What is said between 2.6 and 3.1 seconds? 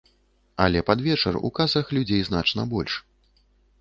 больш.